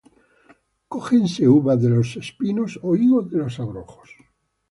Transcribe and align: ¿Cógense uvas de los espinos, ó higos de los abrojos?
¿Cógense 0.93 1.47
uvas 1.47 1.79
de 1.79 1.89
los 1.89 2.15
espinos, 2.15 2.79
ó 2.81 2.95
higos 2.95 3.29
de 3.29 3.37
los 3.37 3.59
abrojos? 3.59 4.09